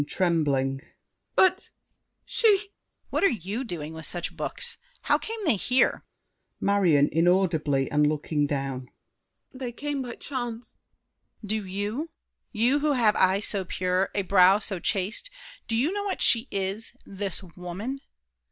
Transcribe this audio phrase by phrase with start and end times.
[0.07, 0.81] (trembling).
[1.35, 2.69] But—she— DIDIER.
[3.11, 4.77] What are you doing with such books?
[5.01, 6.03] How came they here?
[6.59, 7.07] MARION.
[7.11, 8.89] (inaudibly, and looking down).
[9.53, 10.73] They came by chance.
[11.43, 11.45] DIDIER.
[11.45, 12.09] Do you—
[12.51, 15.29] You who have eyes so pure, a brow so chaste—
[15.67, 17.99] Do you know what she is—this woman?